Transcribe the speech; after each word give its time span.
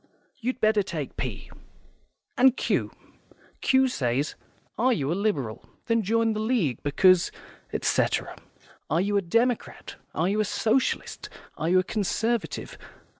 You'd 0.39 0.59
better 0.59 0.81
take 0.81 1.15
P. 1.15 1.51
And 2.35 2.57
Q. 2.57 2.89
Q 3.61 3.87
says 3.87 4.33
'Are 4.75 4.91
you 4.91 5.11
a 5.11 5.13
Liberal? 5.13 5.63
Then 5.85 6.01
join 6.01 6.33
the 6.33 6.39
League, 6.39 6.81
because, 6.81 7.31
etc. 7.71 8.35
Are 8.89 8.99
you 8.99 9.15
a 9.17 9.21
Democrat? 9.21 9.97
Are 10.15 10.27
you 10.27 10.39
a 10.39 10.43
Socialist? 10.45 11.29
Are 11.55 11.69
you 11.69 11.77
a 11.77 11.83
Conservative? 11.83 12.79